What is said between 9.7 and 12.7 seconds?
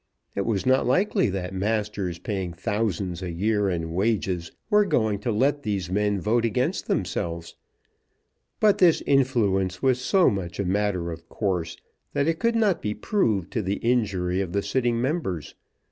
was so much a matter of course that it could